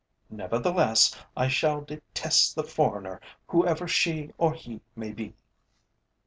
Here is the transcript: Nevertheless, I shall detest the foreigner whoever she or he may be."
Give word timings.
Nevertheless, 0.31 1.15
I 1.37 1.47
shall 1.47 1.81
detest 1.81 2.55
the 2.55 2.63
foreigner 2.63 3.21
whoever 3.49 3.87
she 3.87 4.31
or 4.39 4.51
he 4.55 4.81
may 4.95 5.11
be." 5.11 5.35